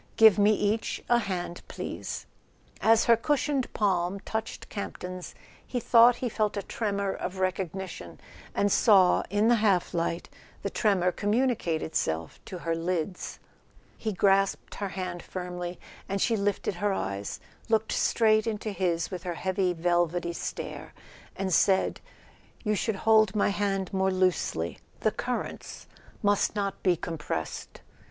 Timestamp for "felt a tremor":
6.27-7.13